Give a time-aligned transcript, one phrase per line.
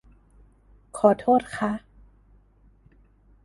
[0.97, 1.71] ขอโทษคะ